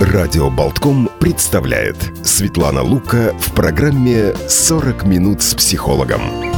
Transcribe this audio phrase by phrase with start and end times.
[0.00, 6.53] Радио Болтком представляет Светлана Лука в программе «40 минут с психологом».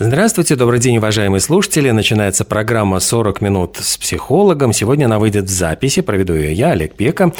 [0.00, 1.90] Здравствуйте, добрый день, уважаемые слушатели.
[1.90, 4.72] Начинается программа «40 минут с психологом».
[4.72, 7.32] Сегодня она выйдет в записи, проведу ее я, Олег Пека.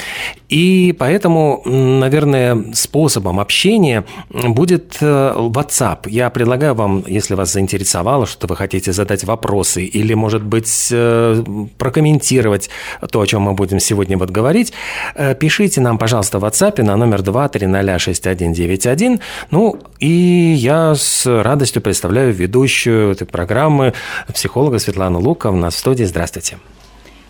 [0.49, 6.09] И поэтому, наверное, способом общения будет э, WhatsApp.
[6.11, 11.45] Я предлагаю вам, если вас заинтересовало, что вы хотите задать вопросы или, может быть, э,
[11.79, 12.71] прокомментировать
[13.09, 14.73] то, о чем мы будем сегодня вот говорить,
[15.15, 19.21] э, пишите нам, пожалуйста, в WhatsApp на номер 2306191.
[19.53, 23.93] Ну, и я с радостью представляю ведущую этой программы,
[24.35, 26.05] психолога Светлана Лука у нас в студии.
[26.05, 26.59] Здравствуйте.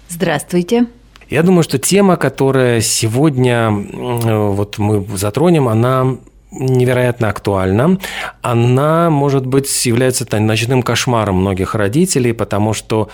[0.08, 0.86] Здравствуйте.
[1.28, 6.16] Я думаю, что тема, которая сегодня вот мы затронем, она
[6.50, 7.98] невероятно актуальна.
[8.42, 13.08] Она, может быть, является ночным кошмаром многих родителей, потому что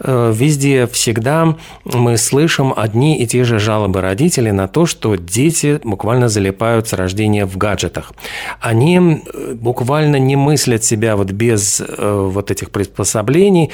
[0.00, 5.80] э, везде всегда мы слышим одни и те же жалобы родителей на то, что дети
[5.82, 8.12] буквально залипают с рождения в гаджетах.
[8.60, 13.70] Они э, буквально не мыслят себя вот без э, вот этих приспособлений.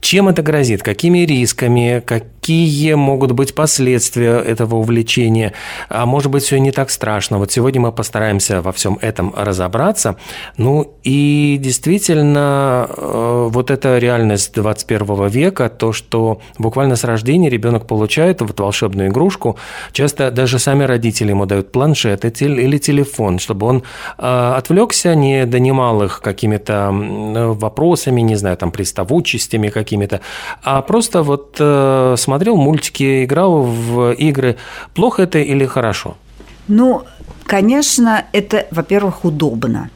[0.00, 0.82] Чем это грозит?
[0.82, 2.02] Какими рисками?
[2.42, 5.52] Какие могут быть последствия этого увлечения?
[5.88, 7.38] А может быть, все не так страшно.
[7.38, 10.16] Вот сегодня мы постараемся во всем этом разобраться.
[10.56, 17.86] Ну и действительно, э, вот эта реальность 21 века, то, что буквально с рождения ребенок
[17.86, 19.56] получает вот волшебную игрушку,
[19.92, 23.84] часто даже сами родители ему дают планшет или телефон, чтобы он
[24.18, 26.90] э, отвлекся, не донимал их какими-то
[27.54, 30.22] вопросами, не знаю, там, приставучестями какими-то,
[30.64, 34.56] а просто вот э, смотрел мультики, играл в игры.
[34.94, 36.16] Плохо это или хорошо?
[36.68, 37.04] Ну,
[37.52, 39.90] Конечно, это, во-первых, удобно.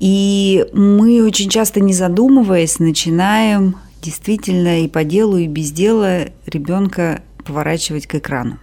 [0.00, 7.22] И мы очень часто, не задумываясь, начинаем действительно и по делу, и без дела ребенка
[7.44, 8.58] поворачивать к экрану.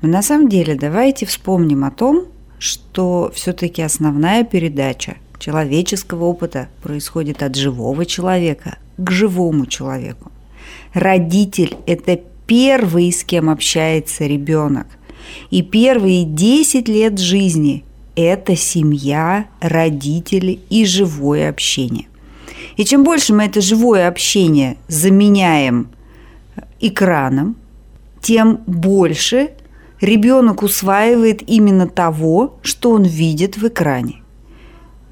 [0.00, 2.26] Но на самом деле давайте вспомним о том,
[2.58, 10.30] что все-таки основная передача человеческого опыта происходит от живого человека к живому человеку.
[10.92, 14.86] Родитель– это первый, с кем общается ребенок.
[15.50, 17.84] И первые 10 лет жизни–
[18.16, 22.06] это семья, родители и живое общение.
[22.76, 25.90] И чем больше мы это живое общение заменяем
[26.80, 27.56] экраном,
[28.20, 29.50] тем больше
[30.00, 34.22] ребенок усваивает именно того, что он видит в экране.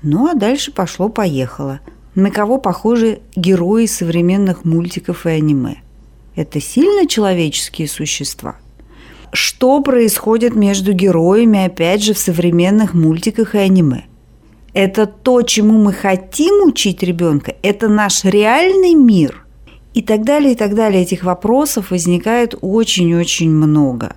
[0.02, 1.80] Ну а дальше пошло-поехало.
[2.18, 5.76] На кого похожи герои современных мультиков и аниме?
[6.34, 8.56] Это сильно человеческие существа–
[9.32, 14.04] что происходит между героями, опять же, в современных мультиках и аниме.
[14.72, 19.44] Это то, чему мы хотим учить ребенка, это наш реальный мир.
[19.94, 21.02] И так далее, и так далее.
[21.02, 24.16] Этих вопросов возникает очень-очень много.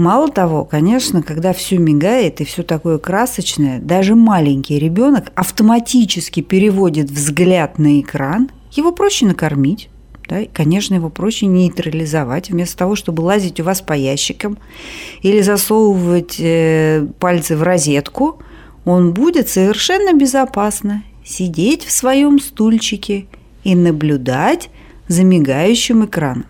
[0.00, 7.10] Мало того, конечно, когда все мигает и все такое красочное, даже маленький ребенок автоматически переводит
[7.10, 9.90] взгляд на экран, его проще накормить,
[10.26, 14.56] да, и, конечно, его проще нейтрализовать, вместо того, чтобы лазить у вас по ящикам
[15.20, 18.38] или засовывать э, пальцы в розетку,
[18.86, 23.26] он будет совершенно безопасно сидеть в своем стульчике
[23.64, 24.70] и наблюдать
[25.08, 26.46] за мигающим экраном.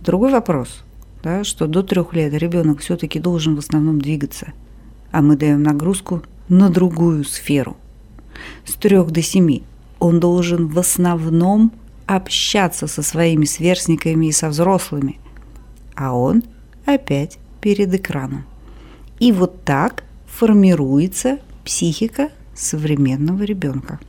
[0.00, 0.82] Другой вопрос,
[1.28, 4.54] да, что до трех лет ребенок все-таки должен в основном двигаться,
[5.12, 7.76] а мы даем нагрузку на другую сферу.
[8.64, 9.62] С трех до семи
[9.98, 11.72] он должен в основном
[12.06, 15.18] общаться со своими сверстниками и со взрослыми,
[15.94, 16.44] а он
[16.86, 18.46] опять перед экраном.
[19.18, 24.00] И вот так формируется психика современного ребенка.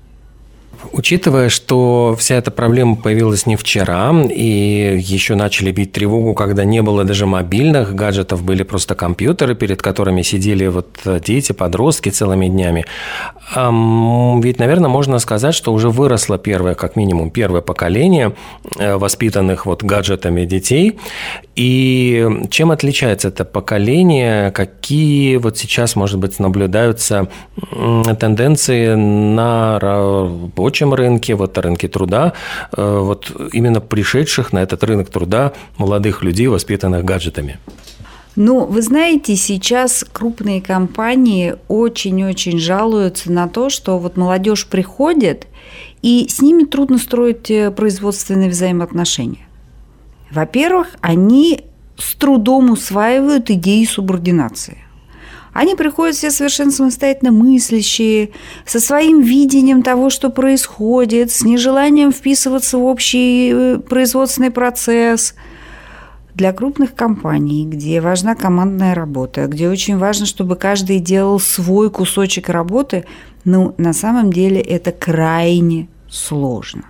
[0.92, 6.82] Учитывая, что вся эта проблема появилась не вчера, и еще начали бить тревогу, когда не
[6.82, 12.86] было даже мобильных гаджетов, были просто компьютеры, перед которыми сидели вот дети, подростки целыми днями,
[13.56, 18.36] ведь, наверное, можно сказать, что уже выросло первое, как минимум, первое поколение
[18.78, 21.00] э, воспитанных вот гаджетами детей.
[21.56, 24.52] И чем отличается это поколение?
[24.52, 27.28] Какие вот сейчас, может быть, наблюдаются
[28.20, 29.80] тенденции на
[30.70, 32.34] рабочем рынке, вот на рынке труда,
[32.78, 37.58] э, вот именно пришедших на этот рынок труда молодых людей, воспитанных гаджетами?
[38.36, 45.48] Ну, вы знаете, сейчас крупные компании очень-очень жалуются на то, что вот молодежь приходит,
[46.04, 49.48] и с ними трудно строить э, производственные взаимоотношения.
[50.32, 51.62] Во-первых, они
[51.98, 54.78] с трудом усваивают идеи субординации.
[55.60, 58.30] Они приходят все совершенно самостоятельно мыслящие,
[58.66, 65.36] со своим видением того, что происходит, с нежеланием вписываться в общий э, производственный процесс–
[66.34, 72.48] для крупных компаний, где важна командная работа, где очень важно, чтобы каждый делал свой кусочек
[72.48, 73.04] работы,
[73.44, 76.84] ну, на самом деле это крайне сложно.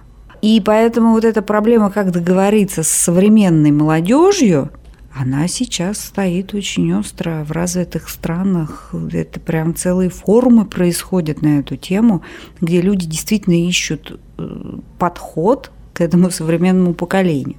[0.44, 4.70] И поэтому вот эта проблема, как договориться с современной молодежью,
[5.14, 8.94] она сейчас стоит очень остро в развитых странах.
[9.12, 12.22] Это прям целые форумы происходят на эту тему,
[12.62, 17.58] где люди действительно ищут э, подход к этому современному поколению.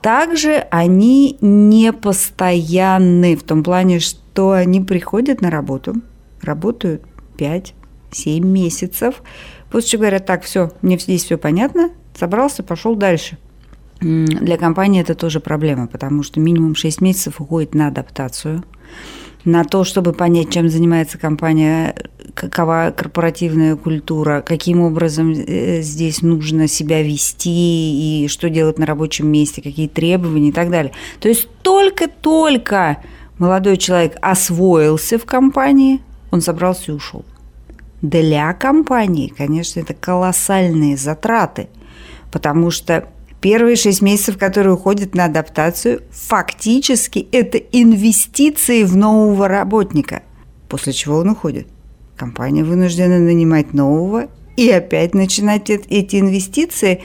[0.00, 5.96] Также они не постоянны в том плане, что они приходят на работу,
[6.40, 7.02] работают
[7.36, 9.22] 5-7 месяцев,
[9.70, 13.38] после чего говорят, так, все, мне здесь все понятно, собрался, пошел дальше.
[14.00, 18.62] Для компании это тоже проблема, потому что минимум 6 месяцев уходит на адаптацию,
[19.44, 21.94] на то, чтобы понять, чем занимается компания,
[22.34, 29.28] какова корпоративная культура, каким образом э, здесь нужно себя вести и что делать на рабочем
[29.28, 30.92] месте, какие требования и так далее.
[31.20, 33.02] То есть только-только
[33.38, 36.00] молодой человек освоился в компании,
[36.30, 37.24] он собрался и ушел.
[38.02, 41.68] Для компании, конечно, это колоссальные затраты,
[42.30, 43.08] потому что
[43.40, 50.22] Первые шесть месяцев, которые уходят на адаптацию, фактически это инвестиции в нового работника,
[50.68, 51.68] после чего он уходит.
[52.16, 57.02] Компания вынуждена нанимать нового и опять начинать эти инвестиции,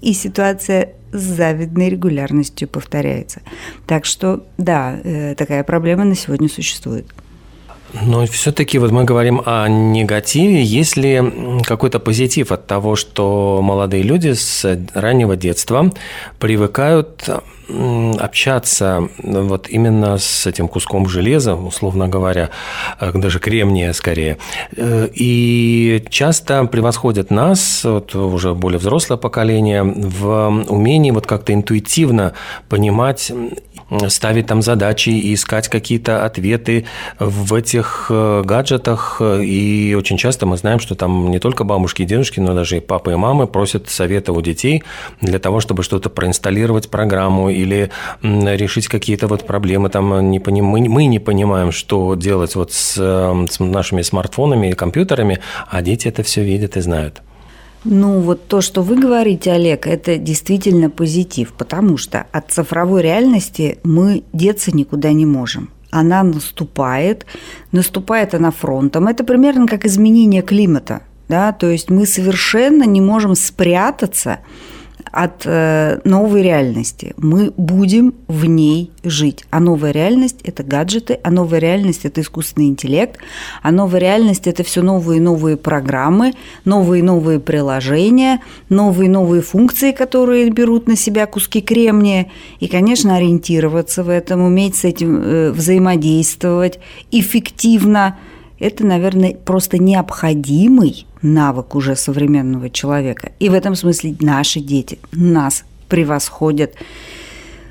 [0.00, 3.42] и ситуация с завидной регулярностью повторяется.
[3.86, 7.06] Так что, да, э, такая проблема на сегодня существует.
[7.92, 10.62] Но все-таки вот мы говорим о негативе.
[10.62, 15.92] Есть ли какой-то позитив от того, что молодые люди с раннего детства
[16.38, 17.28] привыкают
[17.68, 22.50] общаться вот именно с этим куском железа, условно говоря,
[23.00, 24.38] э, даже кремния скорее,
[24.76, 32.34] э, и часто превосходят нас, вот уже более взрослое поколение, в умении вот как-то интуитивно
[32.68, 33.32] понимать
[34.08, 36.86] ставить там задачи и искать какие-то ответы
[37.18, 39.20] в этих э, гаджетах.
[39.20, 42.80] И очень часто мы знаем, что там не только бабушки и дедушки, но даже и
[42.80, 44.82] папы и мамы просят совета у детей
[45.20, 47.90] для того, чтобы что-то проинсталлировать программу или
[48.22, 49.88] решить какие-то вот проблемы.
[49.88, 50.66] Там не поним...
[50.66, 55.82] мы, мы не понимаем, что делать вот с, э, с нашими смартфонами и компьютерами, а
[55.82, 57.22] дети это все видят и знают.
[57.84, 63.78] Ну, вот то, что вы говорите, Олег, это действительно позитив, потому что от цифровой реальности
[63.82, 65.70] мы деться никуда не можем.
[65.90, 67.26] Она наступает,
[67.72, 69.08] наступает она фронтом.
[69.08, 71.02] Это примерно как изменение климата.
[71.28, 71.52] Да?
[71.52, 74.38] То есть мы совершенно не можем спрятаться
[75.10, 77.14] от э, новой реальности.
[77.16, 79.44] Мы будем в ней жить.
[79.50, 83.18] А новая реальность– это гаджеты, а новая реальность– это искусственный интеллект,
[83.62, 86.34] а новая реальность– это все новые и новые программы,
[86.64, 92.30] новые и новые приложения, новые и новые функции, которые берут на себя куски кремния.
[92.60, 96.78] И, конечно, ориентироваться в этом, уметь с этим э, взаимодействовать
[97.10, 98.18] эффективно–
[98.62, 103.32] это, наверное, просто необходимый навык уже современного человека.
[103.40, 106.74] И в этом смысле наши дети нас превосходят,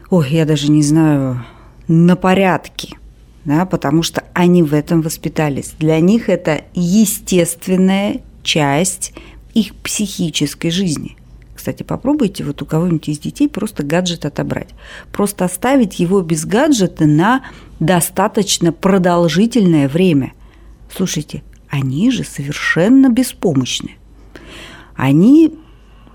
[0.10, 1.46] ой, я даже не знаю,
[1.88, 2.98] на порядке,
[3.46, 5.74] да, потому что они в этом воспитались.
[5.80, 9.14] Для них это естественная часть
[9.54, 11.16] их психической жизни.
[11.56, 14.70] Кстати, попробуйте вот у кого-нибудь из детей просто гаджет отобрать.
[15.14, 17.44] Просто оставить его без гаджета на
[17.80, 20.34] достаточно продолжительное время.
[20.96, 23.98] Слушайте, они же совершенно беспомощны.
[24.96, 25.54] Они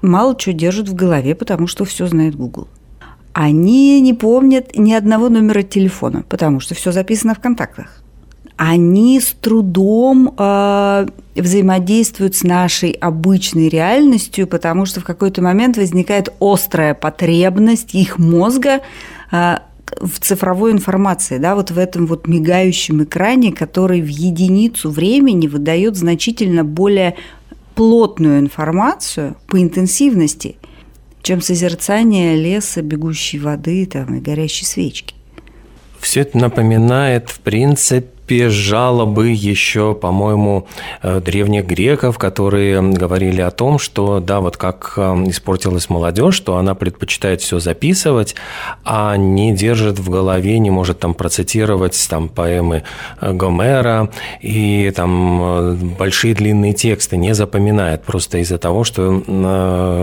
[0.03, 2.69] мало чего держат в голове, потому что все знает Google.
[3.33, 8.03] Они не помнят ни одного номера телефона, потому что все записано в контактах.
[8.57, 16.33] Они с трудом э, взаимодействуют с нашей обычной реальностью, потому что в какой-то момент возникает
[16.41, 18.81] острая потребность их мозга
[19.31, 19.57] э,
[20.01, 25.97] в цифровой информации, да, вот в этом вот мигающем экране, который в единицу времени выдает
[25.97, 27.17] значительно более
[27.75, 30.57] плотную информацию по интенсивности,
[31.23, 35.15] чем созерцание леса, бегущей воды там, и горящей свечки.
[36.01, 40.67] Все это напоминает, в принципе, принципе, жалобы еще, по-моему,
[41.03, 46.57] э, древних греков, которые говорили о том, что, да, вот как э, испортилась молодежь, что
[46.57, 48.35] она предпочитает все записывать,
[48.85, 52.83] а не держит в голове, не может там процитировать там поэмы
[53.21, 59.23] э, Гомера и там большие длинные тексты, не запоминает просто из-за того, что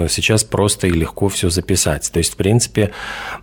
[0.09, 2.09] сейчас просто и легко все записать.
[2.11, 2.91] То есть, в принципе,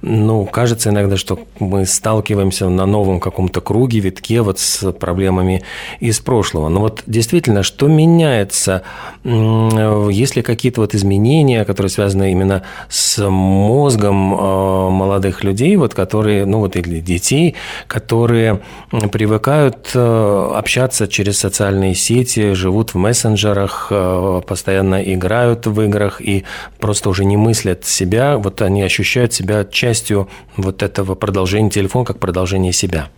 [0.02, 5.62] ну, кажется иногда, что мы сталкиваемся на новом каком-то круге, витке вот с с проблемами
[5.98, 6.68] из прошлого.
[6.68, 8.82] Но вот действительно, что меняется,
[9.24, 16.46] есть ли какие-то вот изменения, которые связаны именно с мозгом э, молодых людей, вот которые,
[16.46, 18.60] ну вот или детей, которые
[19.12, 26.44] привыкают э, общаться через социальные сети, живут в мессенджерах, э, постоянно играют в играх и
[26.78, 32.18] просто уже не мыслят себя, вот они ощущают себя частью вот этого продолжения телефона, как
[32.18, 33.08] продолжение себя.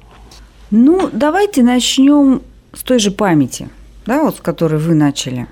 [0.73, 2.41] Ну, давайте начнем
[2.73, 3.69] с той же памяти,
[4.07, 5.47] да, вот с которой вы начали.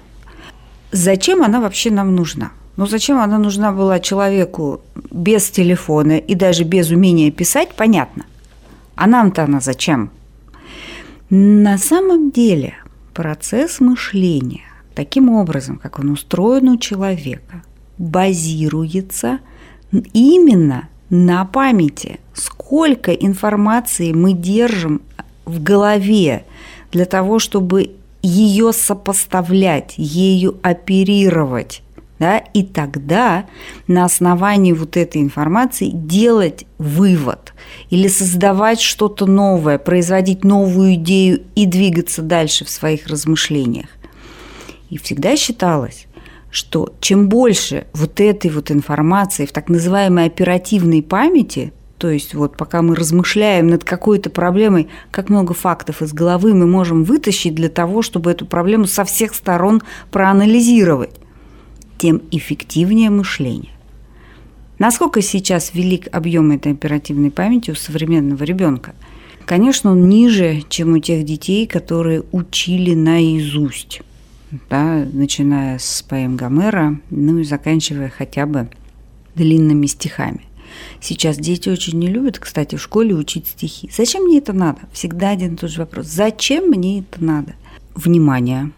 [0.92, 2.52] Зачем она вообще нам нужна?
[2.76, 8.24] Ну, зачем она нужна была человеку без телефона и даже без умения писать, понятно.
[8.94, 10.10] А нам-то она зачем?
[11.28, 12.76] На самом деле
[13.12, 17.62] процесс мышления таким образом, как он устроен у человека,
[17.98, 19.40] базируется
[20.14, 22.20] именно на памяти.
[22.34, 25.02] Сколько информации мы держим
[25.44, 26.44] в голове
[26.92, 27.90] для того, чтобы
[28.22, 31.82] ее сопоставлять, ею оперировать.
[32.18, 33.46] Да, и тогда
[33.86, 37.54] на основании вот этой информации делать вывод
[37.88, 43.88] или создавать что-то новое, производить новую идею и двигаться дальше в своих размышлениях.
[44.90, 46.06] И всегда считалось,
[46.50, 52.56] что чем больше вот этой вот информации в так называемой оперативной памяти, то есть вот
[52.56, 57.68] пока мы размышляем над какой-то проблемой, как много фактов из головы мы можем вытащить для
[57.68, 61.14] того, чтобы эту проблему со всех сторон проанализировать,
[61.98, 63.72] тем эффективнее мышление.
[64.78, 68.94] Насколько сейчас велик объем этой оперативной памяти у современного ребенка?
[69.44, 74.00] Конечно, он ниже, чем у тех детей, которые учили наизусть
[74.68, 78.68] да, начиная с поэм Гомера, ну и заканчивая хотя бы
[79.34, 80.42] длинными стихами.
[81.00, 83.90] Сейчас дети очень не любят, кстати, в школе учить стихи.
[83.96, 84.80] Зачем мне это надо?
[84.92, 86.06] Всегда один и тот же вопрос.
[86.06, 87.54] Зачем мне это надо?
[87.94, 88.70] Внимание.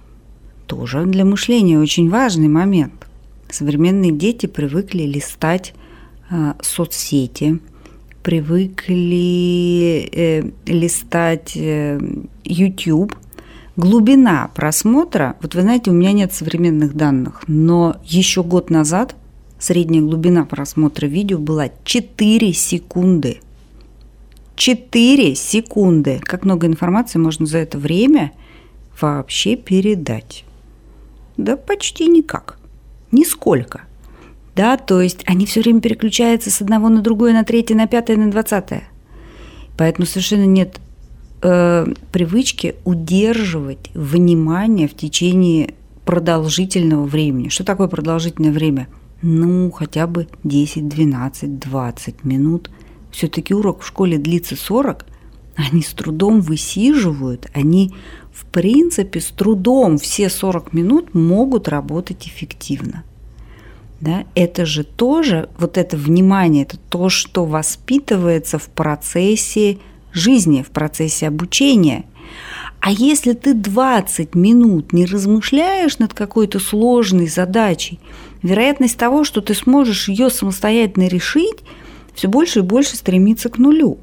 [0.67, 3.07] Тоже для мышления очень важный момент.
[3.51, 5.75] Современные дети привыкли листать
[6.31, 7.61] э, соцсети,
[8.23, 12.01] привыкли э, листать э,
[12.45, 13.17] YouTube–
[13.77, 19.17] Глубина просмотра, вот вы знаете, у меня нет современных данных, но еще год назад
[19.59, 23.41] средняя глубина просмотра видео была 4 секунды.
[24.57, 26.21] 4 секунды.
[26.23, 28.33] Как много информации можно за это время
[29.01, 30.45] вообще передать?
[31.39, 32.59] Да почти никак.
[33.11, 33.83] Нисколько.
[34.55, 38.19] Да, то есть они все время переключаются с одного на другое, на третье, на пятое,
[38.19, 38.85] на двадцатое.
[39.79, 40.79] Поэтому совершенно нет
[41.43, 47.49] э, привычки удерживать внимание в течение продолжительного времени.
[47.49, 48.89] Что такое продолжительное время?
[49.23, 52.71] Ну, хотя бы 10, 12, 20 минут.
[53.11, 55.07] Все-таки урок в школе длится 40,
[55.55, 57.93] они с трудом высиживают, они
[58.33, 63.05] в принципе с трудом все 40 минут могут работать эффективно.
[64.01, 64.25] Да?
[64.35, 69.79] Это же тоже, вот это внимание, это то, что воспитывается в процессе
[70.13, 72.05] жизни, в процессе обучения.
[72.81, 78.01] А если ты 20 минут не размышляешь над какой-то сложной задачей,
[78.43, 81.59] вероятность того, что ты сможешь ее самостоятельно решить,
[82.15, 83.99] все больше и больше стремится к нулю.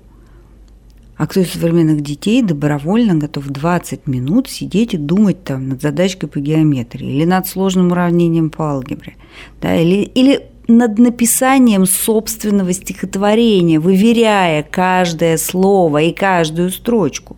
[1.17, 6.29] А кто из современных детей добровольно готов 20 минут сидеть и думать там над задачкой
[6.29, 9.17] по геометрии или над сложным уравнением по алгебре,
[9.61, 17.37] да, или, или над написанием собственного стихотворения, выверяя каждое слово и каждую строчку.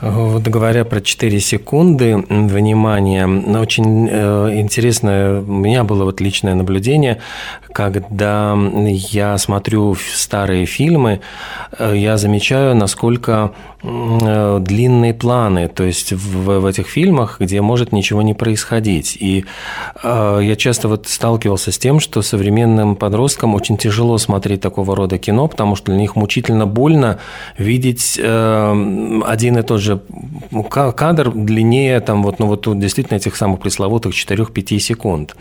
[0.00, 7.18] Вот говоря про 4 секунды внимания, очень э, интересное у меня было вот личное наблюдение,
[7.72, 11.20] когда я смотрю старые фильмы,
[11.78, 17.92] э, я замечаю, насколько Э, длинные планы, то есть в, в этих фильмах, где может
[17.92, 19.16] ничего не происходить.
[19.20, 19.44] И
[20.02, 25.16] э, я часто вот сталкивался с тем, что современным подросткам очень тяжело смотреть такого рода
[25.16, 27.20] кино, потому что для них мучительно больно
[27.56, 29.87] видеть э, один и тот же
[30.96, 35.36] кадр длиннее, там вот, ну вот тут действительно этих самых пресловутых 4-5 секунд.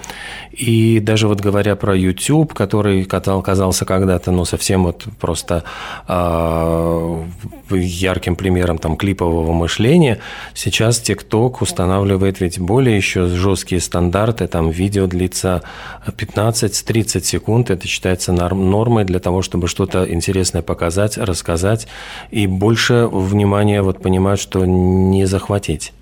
[0.52, 5.64] И даже вот говоря про YouTube, который казался когда-то, ну, совсем вот просто
[6.08, 7.24] э,
[7.72, 10.20] ярким примером там, клипового мышления,
[10.54, 15.62] сейчас TikTok устанавливает ведь более еще жесткие стандарты, там видео длится
[16.08, 21.88] 15-30 секунд, это считается нормой для того, чтобы что-то интересное показать, рассказать,
[22.32, 24.02] и больше внимания вот
[24.38, 25.94] понимают, что не захватить.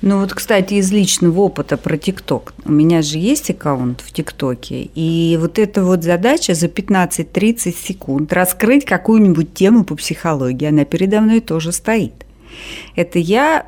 [0.00, 2.54] Ну вот, кстати, из личного опыта про ТикТок.
[2.64, 8.32] У меня же есть аккаунт в ТикТоке, и вот эта вот задача за 15-30 секунд
[8.32, 12.12] раскрыть какую-нибудь тему по психологии, она передо мной тоже стоит.
[12.94, 13.66] Это я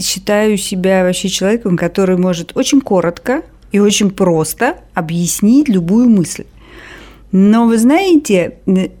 [0.00, 6.44] считаю себя вообще человеком, который может очень коротко и очень просто объяснить любую мысль.
[7.30, 8.54] Но вы знаете,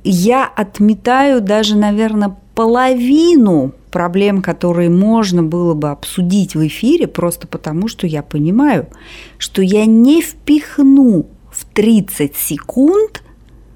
[0.04, 7.86] я отметаю даже, наверное, половину проблем, которые можно было бы обсудить в эфире, просто потому
[7.86, 8.88] что я понимаю,
[9.38, 13.22] что я не впихну в 30 секунд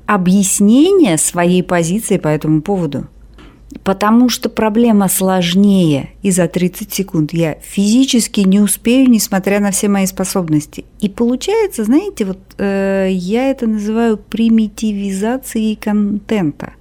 [0.07, 3.07] объяснение своей позиции по этому поводу.
[3.85, 9.89] Потому что проблема сложнее, и за 30 секунд я физически не успею, несмотря на все
[9.89, 10.87] мои способности.
[10.99, 16.73] И получается, знаете, вот э, я это называю примитивизацией контента.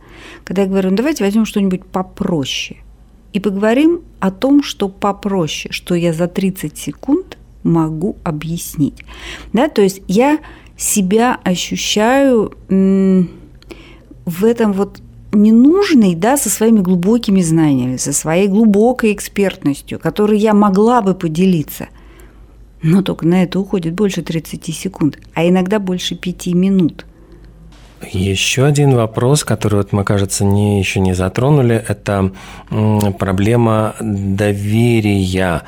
[0.44, 2.80] Когда я говорю, ну, давайте возьмем что-нибудь попроще.
[3.34, 9.06] И поговорим о том, что попроще, что я за 30 секунд могу объяснить.
[9.54, 10.40] Да, то есть я
[10.78, 15.02] себя ощущаю в этом вот
[15.32, 21.88] ненужный, да, со своими глубокими знаниями, со своей глубокой экспертностью, которой я могла бы поделиться.
[22.84, 27.06] Но только на это уходит больше 30 секунд, а иногда больше 5 минут–
[28.12, 32.32] еще один вопрос, который вот мы, кажется, не, еще не затронули, это
[33.20, 35.62] проблема доверия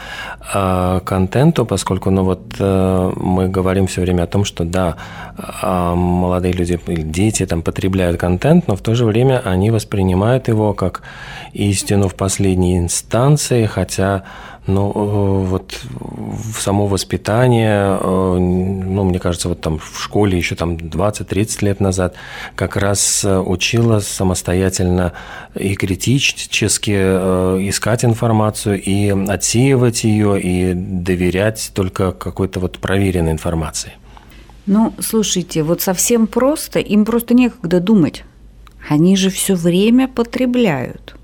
[0.54, 4.96] э, контенту, поскольку ну, вот, э, мы говорим все время о том, что да,
[5.38, 10.74] э, молодые люди, дети там потребляют контент, но в то же время они воспринимают его
[10.74, 11.02] как
[11.54, 14.24] истину в последней инстанции, хотя
[14.68, 15.82] ну, э, вот
[16.58, 22.16] само воспитание, э, ну, мне кажется, вот там в школе еще там 20-30 лет назад
[22.56, 25.14] как раз э, учила самостоятельно
[25.56, 26.92] и критически
[27.70, 33.94] искать информацию, и отсеивать ее, и доверять только какой-то вот проверенной информации.
[34.66, 38.24] Ну, слушайте, вот совсем просто, им просто некогда думать.
[38.90, 41.16] Они же все время потребляют.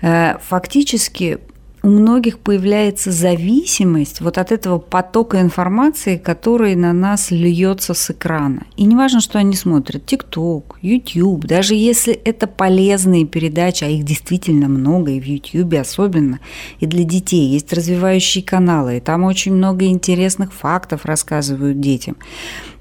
[0.00, 1.38] Фактически
[1.86, 8.64] у многих появляется зависимость вот от этого потока информации, который на нас льется с экрана.
[8.76, 14.02] И не важно, что они смотрят, ТикТок, YouTube, даже если это полезные передачи, а их
[14.02, 16.40] действительно много, и в YouTube особенно,
[16.80, 22.16] и для детей есть развивающие каналы, и там очень много интересных фактов рассказывают детям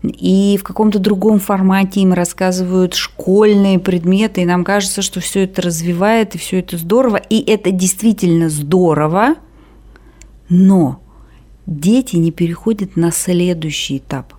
[0.07, 5.61] и в каком-то другом формате им рассказывают школьные предметы, и нам кажется, что все это
[5.61, 9.35] развивает, и все это здорово, и это действительно здорово,
[10.49, 10.99] но
[11.65, 14.33] дети не переходят на следующий этап.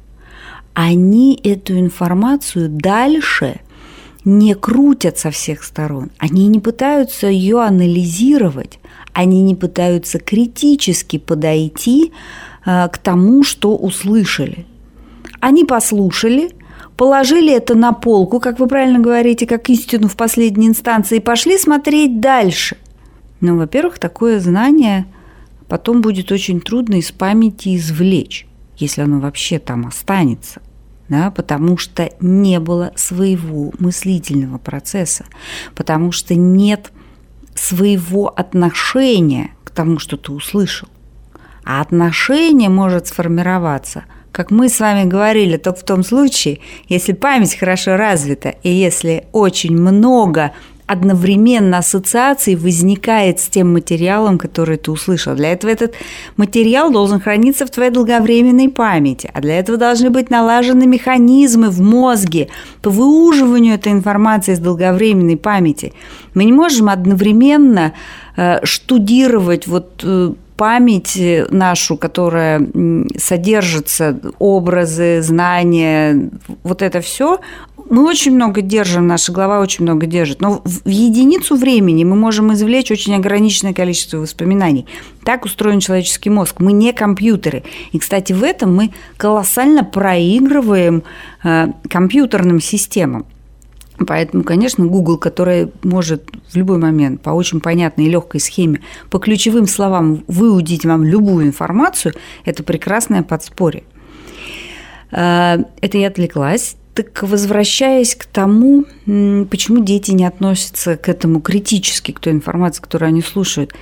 [0.74, 3.60] Они эту информацию дальше
[4.24, 8.78] не крутят со всех сторон, они не пытаются ее анализировать,
[9.12, 12.12] они не пытаются критически подойти
[12.64, 14.66] э, к тому, что услышали–
[15.46, 16.50] они послушали,
[16.96, 21.56] положили это на полку, как вы правильно говорите, как истину в последней инстанции, и пошли
[21.56, 22.76] смотреть дальше.
[23.40, 25.06] Ну, во-первых, такое знание
[25.68, 30.60] потом будет очень трудно из памяти извлечь, если оно вообще там останется.
[31.08, 35.26] Да, потому что не было своего мыслительного процесса,
[35.76, 36.90] потому что нет
[37.54, 40.88] своего отношения к тому, что ты услышал.
[41.62, 46.58] А отношение может сформироваться– как мы с вами говорили, только в том случае,
[46.90, 50.52] если память хорошо развита и если очень много
[50.86, 55.34] одновременно ассоциаций возникает с тем материалом, который ты услышал.
[55.34, 55.94] Для этого этот
[56.36, 61.80] материал должен храниться в твоей долговременной памяти, а для этого должны быть налажены механизмы в
[61.80, 62.48] мозге
[62.82, 65.94] по выуживанию этой информации из долговременной памяти.
[66.34, 67.94] Мы не можем одновременно
[68.36, 71.18] э, штудировать вот э, память
[71.50, 72.66] нашу, которая
[73.16, 76.30] содержится, образы, знания,
[76.62, 77.40] вот это все,
[77.88, 82.52] мы очень много держим, наша голова очень много держит, но в единицу времени мы можем
[82.52, 84.86] извлечь очень ограниченное количество воспоминаний.
[85.24, 86.56] Так устроен человеческий мозг.
[86.58, 87.62] Мы не компьютеры.
[87.92, 91.04] И, кстати, в этом мы колоссально проигрываем
[91.44, 93.26] э, компьютерным системам.
[94.04, 98.80] Поэтому, конечно, Google, который может в любой момент по очень понятной и легкой схеме,
[99.10, 103.84] по ключевым словам выудить вам любую информацию, это прекрасное подспорье.
[105.10, 106.76] А, это я отвлеклась.
[106.94, 113.08] Так возвращаясь к тому, почему дети не относятся к этому критически, к той информации, которую
[113.08, 113.74] они слушают,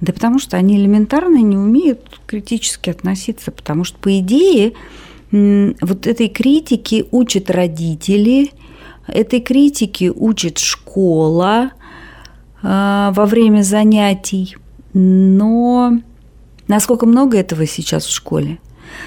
[0.00, 4.72] да потому что они элементарно не умеют критически относиться, потому что, по идее,
[5.30, 8.50] вот этой критики учат родители–
[9.06, 11.72] Этой критики учит школа
[12.62, 14.56] э, во время занятий,
[14.94, 15.92] но
[16.68, 18.58] насколько много этого сейчас в школе?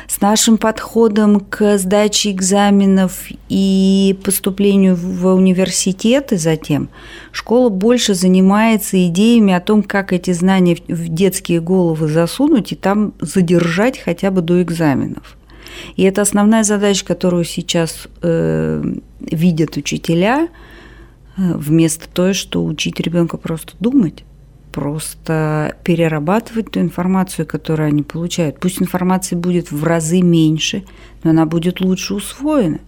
[0.08, 6.89] с нашим подходом к сдаче экзаменов и поступлению в университеты затем,
[7.31, 13.13] школа больше занимается идеями о том, как эти знания в детские головы засунуть и там
[13.19, 15.38] задержать хотя бы до экзаменов.
[15.95, 18.83] И это основная задача, которую сейчас э,
[19.19, 20.47] видят учителя,
[21.38, 24.23] э, вместо той, что учить ребенка просто думать
[24.71, 28.59] просто перерабатывать ту информацию, которую они получают.
[28.59, 30.83] Пусть информации будет в разы меньше,
[31.23, 32.79] но она будет лучше усвоена.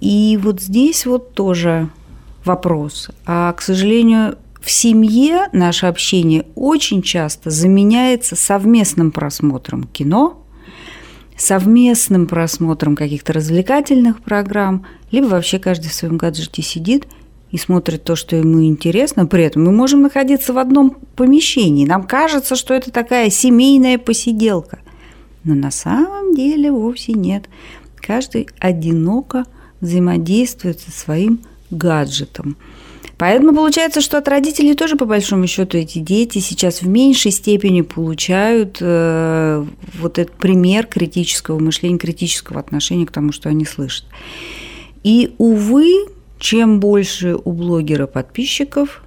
[0.00, 1.88] И вот здесь вот тоже
[2.44, 3.10] вопрос.
[3.26, 10.41] А, к сожалению, в семье наше общение очень часто заменяется совместным просмотром кино,
[11.36, 17.06] совместным просмотром каких-то развлекательных программ, либо вообще каждый в своем гаджете сидит–
[17.52, 21.86] и смотрит то, что ему интересно, при этом мы можем находиться в одном помещении.
[21.86, 24.78] Нам кажется, что это такая семейная посиделка.
[25.44, 27.44] Но на самом деле вовсе нет.
[27.96, 29.44] Каждый одиноко
[29.82, 31.40] взаимодействует со своим
[31.70, 32.56] гаджетом.
[33.22, 37.82] Поэтому получается, что от родителей тоже, по большому счету, эти дети сейчас в меньшей степени
[37.82, 39.64] получают э,
[40.00, 44.06] вот этот пример критического мышления, критического отношения к тому, что они слышат.
[45.04, 46.08] И, увы,
[46.40, 49.04] чем больше у блогера подписчиков,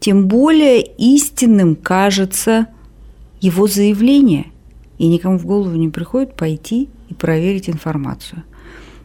[0.00, 2.66] тем более истинным кажется
[3.40, 4.46] его заявление.
[4.98, 8.42] И никому в голову не приходит пойти и проверить информацию.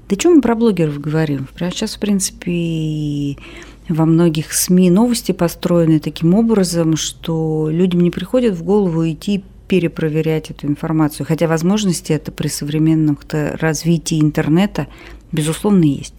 [0.10, 1.48] Да что мы про блогеров говорим?
[1.54, 3.36] Прямо сейчас, в принципе,
[3.90, 10.50] во многих СМИ новости построены таким образом, что людям не приходит в голову идти перепроверять
[10.50, 11.26] эту информацию.
[11.26, 14.88] Хотя возможности это при современном развитии интернета,
[15.34, 16.14] безусловно, есть.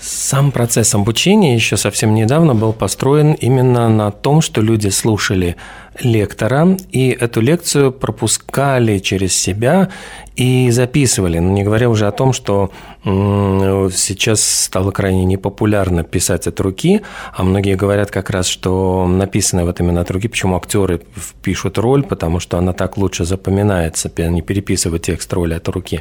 [0.00, 5.56] Сам процесс обучения еще совсем недавно был построен именно на том, что люди слушали
[6.00, 9.90] лектора и эту лекцию пропускали через себя
[10.36, 11.38] и записывали.
[11.38, 12.72] Но не говоря уже о том, что
[13.04, 17.02] сейчас стало крайне непопулярно писать от руки,
[17.34, 21.02] а многие говорят как раз, что написанное вот именно от руки, почему актеры
[21.42, 26.00] пишут роль, потому что она так лучше запоминается, не переписывать текст роли от руки.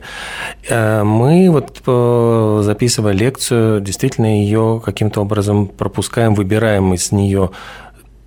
[0.70, 7.52] Э, мы вот э, записывая лекцию, действительно ее каким-то образом пропускаем, выбираем из нее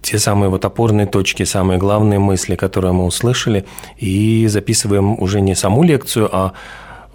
[0.02, 3.64] те самые вот опорные точки, самые главные мысли, которые мы услышали,
[3.96, 6.52] и записываем уже не саму лекцию, а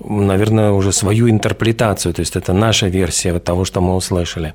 [0.04, 4.54] наверное, уже свою интерпретацию, то есть это наша версия вот того, что мы услышали.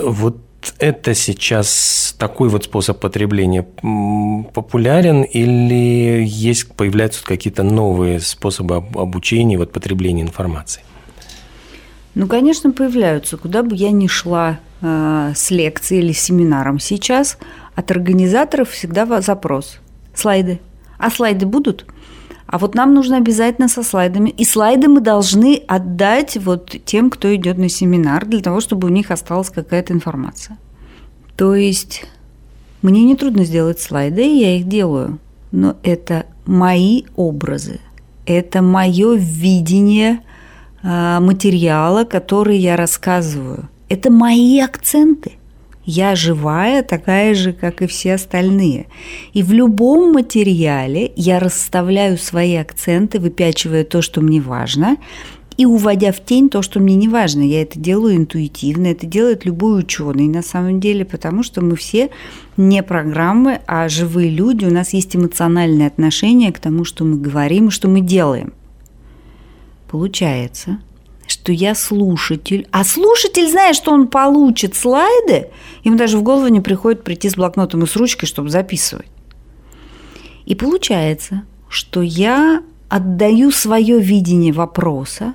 [0.00, 0.36] Вот
[0.78, 9.72] это сейчас такой вот способ потребления популярен или есть, появляются какие-то новые способы обучения, вот
[9.72, 10.82] потребления информации?
[12.14, 13.36] Ну, конечно, появляются.
[13.36, 17.38] Куда бы я ни шла э, с лекцией или семинаром сейчас,
[17.74, 19.78] от организаторов всегда запрос.
[20.14, 20.60] Слайды.
[20.98, 21.86] А слайды будут?
[22.46, 24.30] А вот нам нужно обязательно со слайдами.
[24.30, 28.90] И слайды мы должны отдать вот тем, кто идет на семинар, для того, чтобы у
[28.90, 30.56] них осталась какая-то информация.
[31.36, 32.04] То есть
[32.82, 35.18] мне не трудно сделать слайды, и я их делаю.
[35.50, 37.80] Но это мои образы,
[38.26, 40.20] это мое видение
[40.84, 43.68] материала, который я рассказываю.
[43.88, 45.32] Это мои акценты–
[45.86, 48.86] я живая, такая же, как и все остальные.
[49.34, 54.96] И в любом материале я расставляю свои акценты, выпячивая то, что мне важно,
[55.58, 57.42] и уводя в тень то, что мне не важно.
[57.42, 62.08] Я это делаю интуитивно, это делает любой ученый на самом деле, потому что мы все
[62.56, 67.68] не программы, а живые люди, у нас есть эмоциональное отношение к тому, что мы говорим
[67.68, 68.54] и что мы делаем.
[69.94, 70.80] Получается,
[71.28, 72.66] что я слушатель.
[72.72, 75.50] А слушатель знает, что он получит слайды,
[75.84, 79.06] ему даже в голову не приходит прийти с блокнотом и с ручкой, чтобы записывать.
[80.46, 85.34] И получается, что я отдаю свое видение вопроса,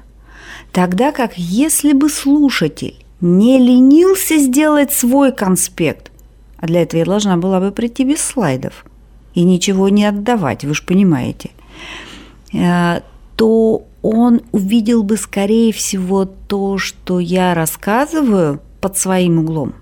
[0.73, 6.11] тогда как если бы слушатель не ленился сделать свой конспект,
[6.57, 8.83] а для этого я должна была бы прийти без слайдов
[9.33, 11.51] и ничего не отдавать, вы же понимаете,
[12.51, 12.99] э,
[13.37, 19.73] то он увидел бы, скорее всего, то, что я рассказываю под своим углом.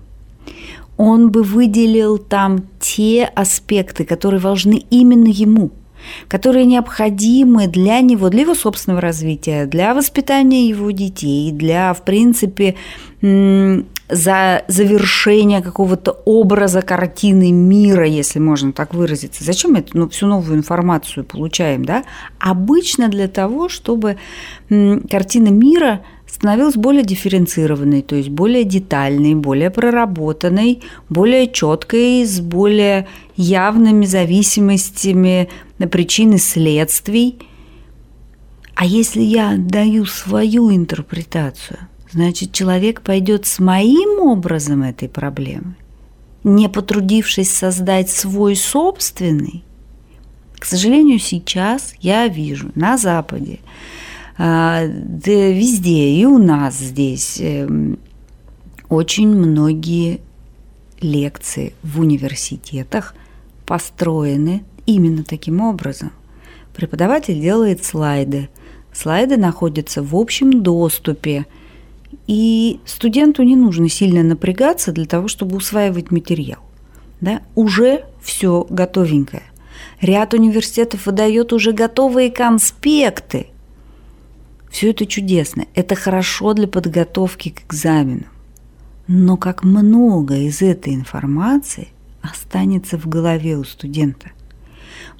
[0.96, 5.70] Он бы выделил там те аспекты, которые важны именно ему,
[6.26, 12.74] которые необходимы для него, для его собственного развития, для воспитания его детей, для, в принципе,
[14.08, 19.44] за завершение какого-то образа картины мира, если можно так выразиться.
[19.44, 21.84] Зачем мы ну, всю новую информацию получаем?
[21.84, 22.04] Да?
[22.38, 24.16] Обычно для того, чтобы
[24.68, 33.08] картина мира становилась более дифференцированной, то есть более детальной, более проработанной, более четкой, с более
[33.36, 37.38] явными зависимостями на причины следствий.
[38.74, 41.78] А если я даю свою интерпретацию,
[42.10, 45.76] значит, человек пойдет с моим образом этой проблемы,
[46.44, 49.64] не потрудившись создать свой собственный.
[50.58, 53.60] К сожалению, сейчас я вижу на Западе,
[54.36, 57.98] а, да везде, и у нас здесь эм,
[58.88, 60.20] очень многие
[61.00, 63.14] лекции в университетах
[63.66, 66.12] построены именно таким образом.
[66.74, 68.48] Преподаватель делает слайды.
[68.92, 71.46] Слайды находятся в общем доступе.
[72.26, 76.60] И студенту не нужно сильно напрягаться для того, чтобы усваивать материал.
[77.20, 77.42] Да?
[77.54, 79.42] Уже все готовенькое.
[80.00, 83.48] Ряд университетов выдает уже готовые конспекты.
[84.70, 85.64] Все это чудесно.
[85.74, 88.26] Это хорошо для подготовки к экзамену.
[89.06, 91.88] Но как много из этой информации
[92.20, 94.30] останется в голове у студента.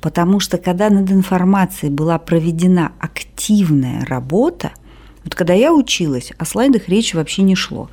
[0.01, 4.72] Потому что когда над информацией была проведена активная работа,
[5.28, 7.90] вот когда я училась, о слайдах речи вообще не шло.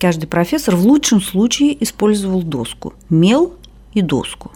[0.00, 3.54] Каждый профессор в лучшем случае использовал доску, мел
[3.94, 4.50] и доску.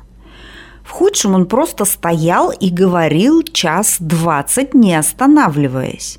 [0.82, 6.18] В худшем он просто стоял и говорил час двадцать, не останавливаясь.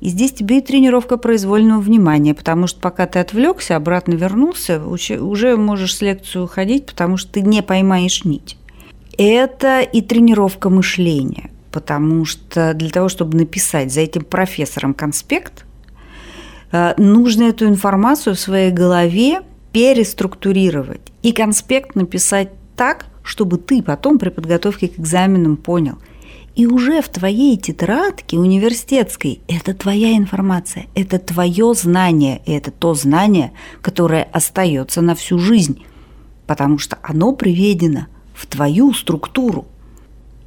[0.00, 5.56] И здесь тебе и тренировка произвольного внимания, потому что пока ты отвлекся, обратно вернулся, уже
[5.56, 8.56] можешь с лекцию ходить, потому что ты не поймаешь нить.
[9.18, 15.64] Это и тренировка мышления, потому что для того, чтобы написать за этим профессором конспект,
[16.72, 24.18] э, нужно эту информацию в своей голове переструктурировать и конспект написать так, чтобы ты потом
[24.18, 25.98] при подготовке к экзаменам понял–
[26.56, 32.94] и уже в твоей тетрадке университетской это твоя информация, это твое знание, и это то
[32.94, 35.84] знание, которое остается на всю жизнь,
[36.46, 39.66] потому что оно приведено в твою структуру.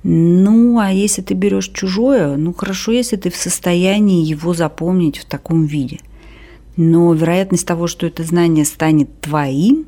[0.04, 5.26] Ну, а если ты берешь чужое, ну хорошо, если ты в состоянии его запомнить в
[5.26, 6.00] таком виде.
[6.76, 9.86] Но вероятность того, что это знание станет твоим,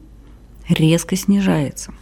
[0.69, 1.93] резко снижается.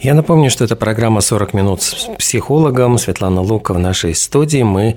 [0.00, 2.98] Я напомню, что это программа «40 минут с психологом».
[2.98, 4.62] Светлана Лука в нашей студии.
[4.62, 4.96] Мы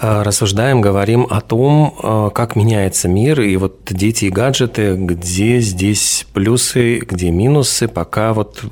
[0.00, 6.26] рассуждаем, говорим о том, э, как меняется мир, и вот дети и гаджеты, где здесь
[6.32, 8.62] плюсы, где минусы, пока вот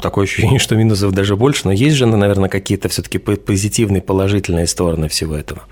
[0.00, 5.08] такое ощущение, что минусов даже больше, но есть же, наверное, какие-то все-таки позитивные, положительные стороны
[5.08, 5.62] всего этого.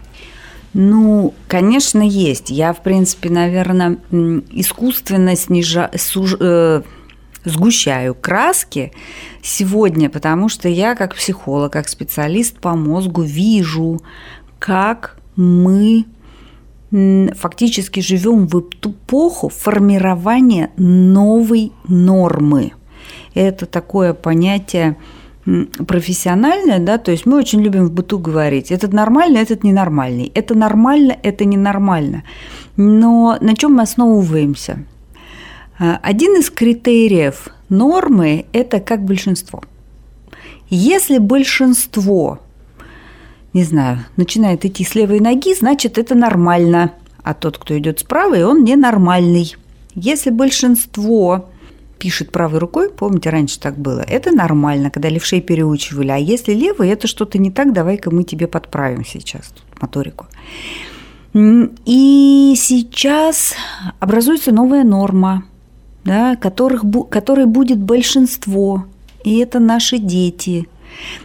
[0.74, 2.50] Ну, конечно, есть.
[2.50, 3.98] Я, в принципе, наверное,
[4.50, 6.34] искусственно снижаю, суж...
[6.40, 6.82] Э,
[7.44, 8.92] сгущаю краски
[9.42, 14.00] сегодня, потому что я как психолог, как специалист по мозгу вижу,
[14.58, 16.06] как мы
[17.34, 22.72] фактически живем в эпоху формирования новой нормы.
[23.34, 24.96] Это такое понятие
[25.86, 30.54] профессиональное, да, то есть мы очень любим в быту говорить, этот нормально, этот ненормальный, это
[30.54, 32.22] нормально, это ненормально.
[32.76, 34.84] Но на чем мы основываемся?
[35.78, 39.62] А, один из критериев нормы– это как большинство.
[40.70, 42.40] Если большинство,
[43.54, 48.34] не знаю, начинает идти с левой ноги, значит, это нормально, а тот, кто идет справа,
[48.46, 49.56] он ненормальный.
[49.94, 51.48] Если большинство
[51.98, 56.90] пишет правой рукой, помните, раньше так было, это нормально, когда левшей переучивали, а если левый,
[56.90, 60.26] это что-то не так, давай-ка мы тебе подправим сейчас тут моторику.
[61.32, 63.54] И сейчас
[64.00, 65.44] образуется новая норма–
[66.04, 68.84] да, которых, которой будет большинство,
[69.24, 70.68] и это наши дети.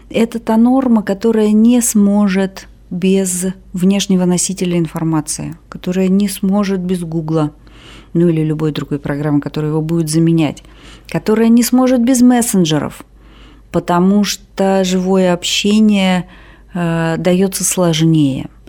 [0.10, 7.51] Это та норма, которая не сможет без внешнего носителя информации, которая не сможет без Гугла,
[8.13, 10.63] ну или любой другой программы, которая его будет заменять,
[11.08, 13.03] которая не сможет без мессенджеров,
[13.71, 16.27] потому что живое общение
[16.73, 18.49] э, дается сложнее–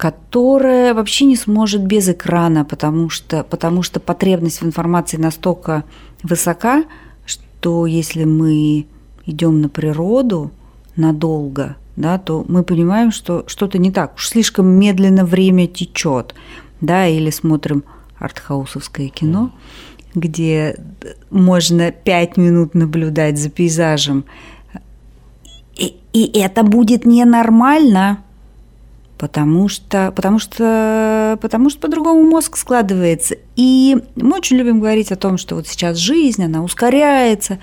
[0.00, 5.84] которая вообще не сможет без экрана, потому что, потому что потребность в информации настолько
[6.22, 6.84] высока,
[7.26, 8.86] что если мы
[9.30, 10.50] идем на природу
[10.96, 14.14] надолго, да, то мы понимаем, что что-то не так.
[14.16, 16.34] Уж слишком медленно время течет,
[16.80, 17.84] да, или смотрим
[18.18, 19.52] артхаусовское кино,
[20.14, 20.76] где
[21.30, 24.24] можно пять минут наблюдать за пейзажем,
[25.76, 28.22] и, и это будет ненормально
[29.20, 33.36] потому что, потому что, потому что по-другому мозг складывается.
[33.54, 37.58] И мы очень любим говорить о том, что вот сейчас жизнь, она ускоряется.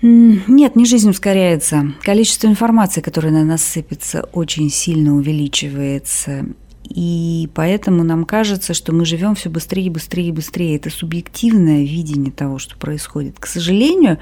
[0.00, 1.92] Нет, не жизнь ускоряется.
[2.02, 6.46] Количество информации, которое на нас сыпется, очень сильно увеличивается.
[6.84, 10.76] И поэтому нам кажется, что мы живем все быстрее быстрее быстрее.
[10.76, 13.38] Это субъективное видение того, что происходит.
[13.38, 14.18] К сожалению,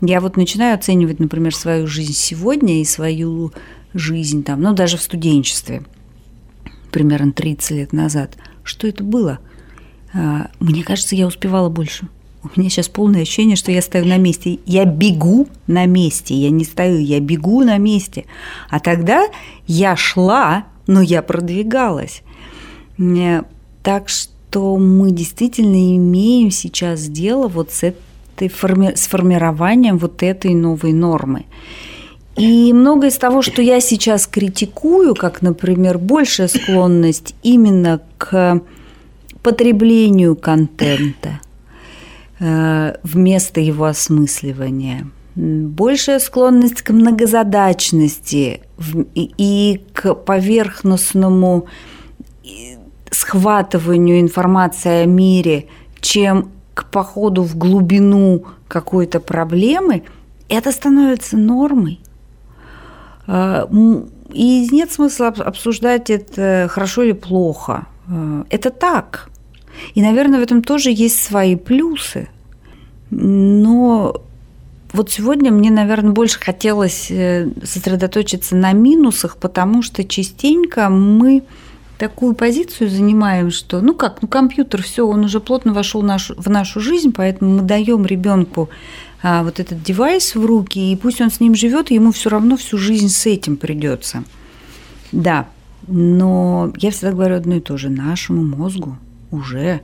[0.00, 3.52] я вот начинаю оценивать, например, свою жизнь сегодня и свою
[3.94, 5.82] жизнь там, ну, даже в студенчестве.
[6.92, 9.38] примерно 30 лет назад, что это было?
[10.12, 12.08] А, мне кажется, я успевала больше.
[12.42, 14.58] У меня сейчас полное ощущение, что я стою на месте.
[14.64, 16.34] Я бегу на месте.
[16.34, 18.24] Я не стою, я бегу на месте.
[18.70, 19.26] А тогда
[19.66, 22.22] я шла, но я продвигалась.
[23.82, 30.54] Так что мы действительно имеем сейчас дело вот с, этой форми- с формированием вот этой
[30.54, 31.44] новой нормы.
[32.36, 38.62] И многое из того, что я сейчас критикую, как, например, большая склонность именно к
[39.42, 41.40] потреблению контента
[42.40, 48.62] вместо его осмысливания, большая склонность к многозадачности
[49.14, 51.66] и к поверхностному
[53.10, 55.66] схватыванию информации о мире,
[56.00, 60.04] чем к походу в глубину какой-то проблемы,
[60.48, 62.00] это становится нормой.
[63.26, 63.68] А,
[64.32, 67.86] и нет смысла обсуждать это хорошо или плохо.
[68.08, 69.28] А, это так.
[69.94, 72.28] И, наверное, в этом тоже есть свои плюсы.
[73.10, 74.22] Но
[74.92, 81.42] вот сегодня мне, наверное, больше хотелось э, сосредоточиться на минусах, потому что частенько мы
[81.98, 86.80] такую позицию занимаем, что, ну как, ну компьютер, все, он уже плотно вошел в нашу
[86.80, 88.70] жизнь, поэтому мы даем ребенку
[89.22, 92.56] а, вот этот девайс в руки, и пусть он с ним живет, ему все равно
[92.56, 94.24] всю жизнь с этим придется.
[95.12, 95.48] Да,
[95.86, 97.90] но я всегда говорю одно и то же.
[97.90, 98.96] Нашему мозгу
[99.30, 99.80] уже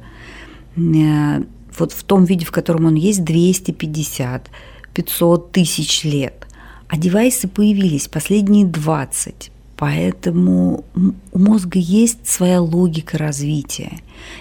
[0.77, 1.43] э,
[1.79, 4.51] вот в том виде, в котором он есть, 250,
[4.95, 6.47] 500 тысяч лет.
[6.89, 9.51] А девайсы появились последние 20.
[9.77, 10.85] Поэтому
[11.33, 13.99] у мозга есть своя логика развития.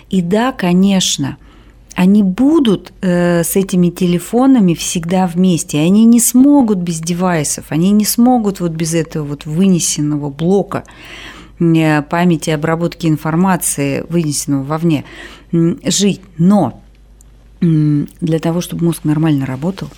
[0.10, 1.38] И да, конечно,
[1.94, 5.80] они будут э, с этими телефонами всегда вместе.
[5.80, 10.84] Они не смогут без девайсов, они не смогут вот без этого вот вынесенного блока
[11.58, 15.06] памяти обработки информации, вынесенного вовне,
[15.52, 16.22] жить.
[16.38, 16.82] Но
[17.62, 19.90] для того, чтобы мозг нормально работал,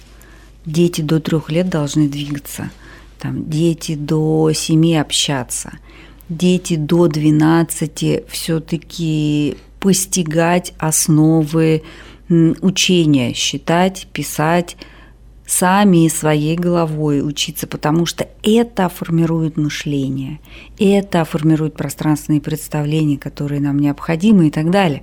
[0.66, 2.72] дети до трех лет должны двигаться,
[3.20, 5.74] там, дети до семи общаться,
[6.30, 11.84] дети до 12 все-таки постигать основы
[12.30, 14.78] учения, считать, писать
[15.48, 20.40] сами своей головой учиться, потому что это формирует мышление,
[20.78, 25.02] это формирует пространственные представления, которые нам необходимы и так далее.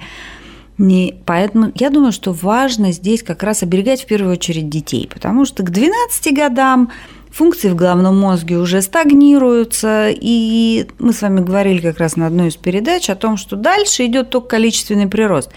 [0.76, 5.44] Не, поэтому я думаю, что важно здесь как раз оберегать в первую очередь детей, потому
[5.44, 6.90] что к 12 годам
[7.35, 12.49] функции в головном мозге уже стагнируются, и мы с вами говорили как раз на одной
[12.49, 15.51] из передач о том, что дальше идет только количественный прирост.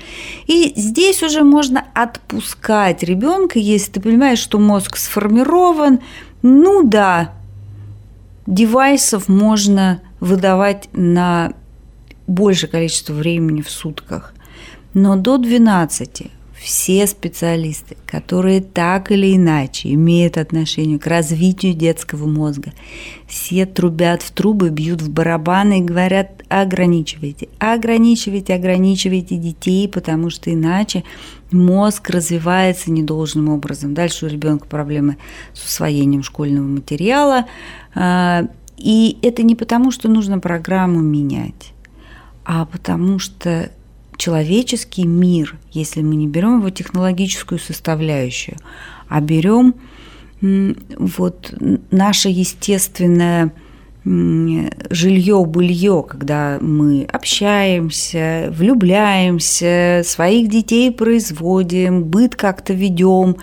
[0.47, 5.99] И здесь уже можно отпускать ребенка, если ты понимаешь, что мозг сформирован,
[6.41, 7.33] ну да,
[8.47, 11.53] девайсов можно выдавать на
[12.25, 14.33] большее количество времени в сутках.
[14.95, 22.73] Но до 12 все специалисты, которые так или иначе имеют отношение к развитию детского мозга,
[23.27, 30.51] все трубят в трубы, бьют в барабаны и говорят, ограничивайте, ограничивайте, ограничивайте детей, потому что
[30.51, 31.03] иначе
[31.51, 33.93] мозг развивается недолжным образом.
[33.93, 35.17] Дальше у ребенка проблемы
[35.53, 37.45] с усвоением школьного материала.
[37.93, 41.73] А, и это не потому, что нужно программу менять,
[42.45, 43.69] а потому что
[44.17, 48.57] человеческий мир, если мы не берем его технологическую составляющую,
[49.07, 49.75] а берем
[50.41, 51.53] вот
[51.91, 53.53] наше естественное
[54.03, 63.35] жилье, былье, когда мы общаемся, влюбляемся, своих детей производим, быт как-то ведем,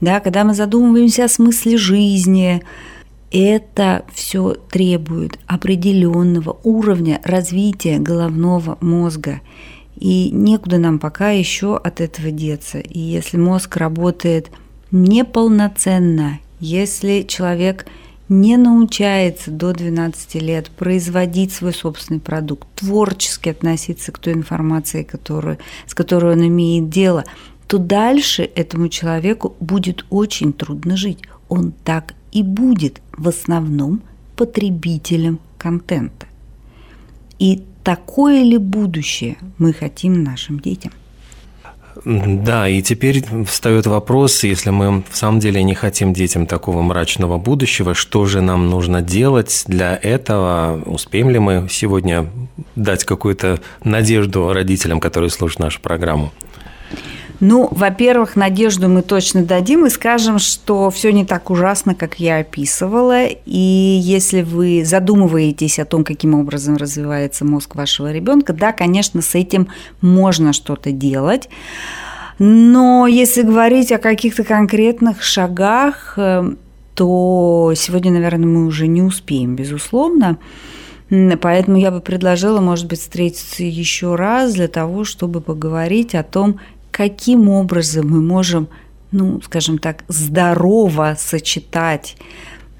[0.00, 2.62] да, когда мы задумываемся о смысле жизни,
[3.32, 9.40] это все требует определенного уровня развития головного мозга.
[10.04, 12.78] И некуда нам пока еще от этого деться.
[12.78, 14.50] И если мозг работает
[14.90, 17.86] неполноценно, если человек
[18.28, 25.56] не научается до 12 лет производить свой собственный продукт, творчески относиться к той информации, которую,
[25.86, 27.24] с которой он имеет дело,
[27.66, 31.20] то дальше этому человеку будет очень трудно жить.
[31.48, 34.02] Он так и будет в основном
[34.36, 36.26] потребителем контента.
[37.38, 40.92] И такое ли будущее мы хотим нашим детям?
[42.04, 47.38] Да, и теперь встает вопрос, если мы в самом деле не хотим детям такого мрачного
[47.38, 50.82] будущего, что же нам нужно делать для этого?
[50.86, 52.28] Успеем ли мы сегодня
[52.74, 56.32] дать какую-то надежду родителям, которые слушают нашу программу?
[57.40, 62.38] Ну, во-первых, надежду мы точно дадим и скажем, что все не так ужасно, как я
[62.38, 63.26] описывала.
[63.26, 69.34] И если вы задумываетесь о том, каким образом развивается мозг вашего ребенка, да, конечно, с
[69.34, 69.68] этим
[70.00, 71.48] можно что-то делать.
[72.38, 76.54] Но если говорить о каких-то конкретных шагах, э,
[76.94, 80.38] то сегодня, наверное, мы уже не успеем, безусловно.
[81.10, 86.58] Поэтому я бы предложила, может быть, встретиться еще раз для того, чтобы поговорить о том,
[86.94, 88.68] каким образом мы можем,
[89.10, 92.16] ну, скажем так, здорово сочетать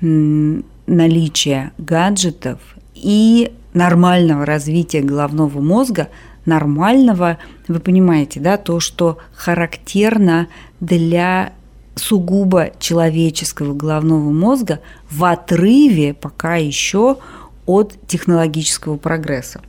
[0.00, 2.60] наличие гаджетов
[2.94, 6.10] и нормального развития головного мозга,
[6.46, 10.46] нормального, вы понимаете, да, то, что характерно
[10.78, 11.52] для
[11.96, 14.78] сугубо человеческого головного мозга
[15.10, 17.16] в отрыве пока еще
[17.66, 19.60] от технологического прогресса.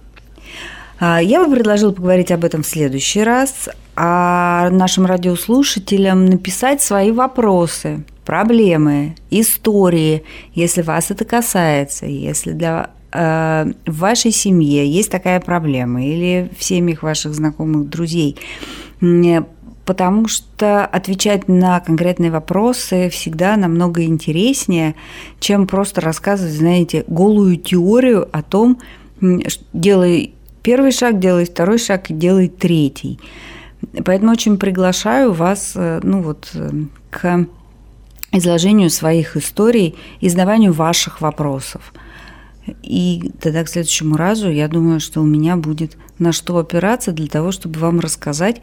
[1.00, 7.12] А, я бы предложила поговорить об этом в следующий раз, а нашим радиослушателям написать свои
[7.12, 10.24] вопросы, проблемы, истории,
[10.54, 16.64] если вас это касается, если для э, в вашей семье есть такая проблема или в
[16.64, 18.38] семьях ваших знакомых, друзей,
[19.86, 24.96] потому что отвечать на конкретные вопросы всегда намного интереснее,
[25.39, 28.80] чем просто рассказывать, знаете, голую теорию о том,
[29.74, 30.35] делай
[30.66, 33.20] первый шаг, делай второй шаг и делай третий.
[34.03, 36.72] Поэтому очень приглашаю вас э, ну вот, э,
[37.11, 37.45] к
[38.32, 41.93] изложению своих историй и задаванию ваших вопросов.
[42.84, 47.28] И тогда к следующему разу я думаю, что у меня будет на что опираться для
[47.28, 48.61] того, чтобы вам рассказать,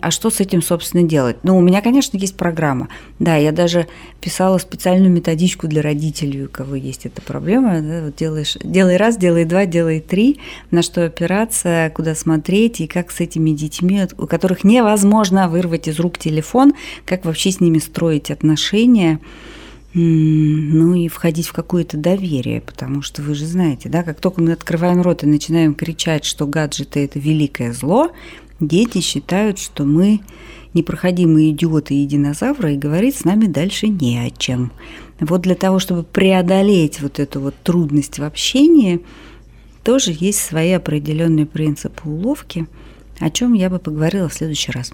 [0.00, 1.36] а что с этим, собственно, делать?
[1.44, 2.88] Ну, у меня, конечно, есть программа.
[3.20, 3.86] Да, я даже
[4.20, 7.80] писала специальную методичку для родителей, у кого есть эта проблема.
[7.80, 10.40] Да, вот делаешь, делай раз, делай два, делай три,
[10.72, 16.00] на что опираться, куда смотреть и как с этими детьми, у которых невозможно вырвать из
[16.00, 16.74] рук телефон,
[17.04, 19.20] как вообще с ними строить отношения
[19.94, 24.52] ну и входить в какое-то доверие, потому что вы же знаете, да, как только мы
[24.52, 28.10] открываем рот и начинаем кричать, что гаджеты– это великое зло,
[28.60, 30.20] Дети считают, что мы
[30.74, 34.72] непроходимые идиоты и динозавры, и говорить с нами дальше не о чем.
[35.20, 39.00] Вот для того, чтобы преодолеть вот эту вот трудность в общении,
[39.84, 42.66] тоже есть свои определенные принципы уловки,
[43.20, 44.92] о чем я бы поговорила в следующий раз.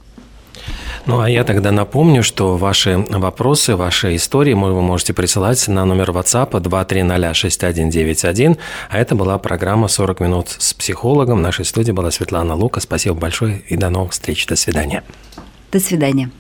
[1.07, 6.11] Ну, а я тогда напомню, что ваши вопросы, ваши истории вы можете присылать на номер
[6.11, 8.57] WhatsApp 2306191.
[8.89, 11.39] А это была программа «40 минут с психологом».
[11.39, 12.81] В нашей студии была Светлана Лука.
[12.81, 14.47] Спасибо большое и до новых встреч.
[14.47, 15.03] До свидания.
[15.73, 16.31] До свидания.